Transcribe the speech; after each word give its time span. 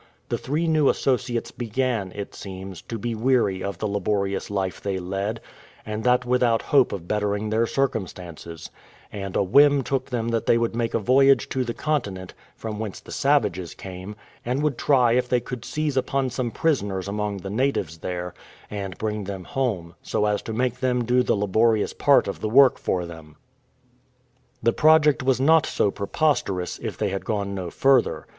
The 0.29 0.37
three 0.39 0.67
new 0.67 0.89
associates 0.89 1.51
began, 1.51 2.11
it 2.13 2.33
seems, 2.33 2.81
to 2.81 2.97
be 2.97 3.13
weary 3.13 3.61
of 3.63 3.77
the 3.77 3.87
laborious 3.87 4.49
life 4.49 4.81
they 4.81 4.97
led, 4.97 5.39
and 5.85 6.03
that 6.03 6.25
without 6.25 6.63
hope 6.63 6.91
of 6.91 7.07
bettering 7.07 7.51
their 7.51 7.67
circumstances: 7.67 8.71
and 9.11 9.35
a 9.35 9.43
whim 9.43 9.83
took 9.83 10.07
them 10.09 10.29
that 10.29 10.47
they 10.47 10.57
would 10.57 10.75
make 10.75 10.95
a 10.95 10.99
voyage 10.99 11.47
to 11.49 11.63
the 11.63 11.75
continent, 11.75 12.33
from 12.55 12.79
whence 12.79 12.99
the 12.99 13.11
savages 13.11 13.75
came, 13.75 14.15
and 14.43 14.63
would 14.63 14.75
try 14.75 15.11
if 15.11 15.29
they 15.29 15.39
could 15.39 15.63
seize 15.63 15.95
upon 15.95 16.31
some 16.31 16.49
prisoners 16.49 17.07
among 17.07 17.37
the 17.37 17.51
natives 17.51 17.99
there, 17.99 18.33
and 18.71 18.97
bring 18.97 19.25
them 19.25 19.43
home, 19.43 19.93
so 20.01 20.25
as 20.25 20.41
to 20.41 20.51
make 20.51 20.79
them 20.79 21.03
do 21.03 21.21
the 21.21 21.35
laborious 21.35 21.93
part 21.93 22.27
of 22.27 22.41
the 22.41 22.49
work 22.49 22.79
for 22.79 23.05
them. 23.05 23.35
The 24.63 24.73
project 24.73 25.21
was 25.21 25.39
not 25.39 25.67
so 25.67 25.91
preposterous, 25.91 26.79
if 26.79 26.97
they 26.97 27.09
had 27.09 27.23
gone 27.23 27.53
no 27.53 27.69
further. 27.69 28.25